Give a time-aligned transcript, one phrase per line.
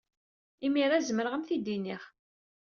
[0.65, 2.01] Imir-a, zemreɣ ad am-t-id-iniɣ.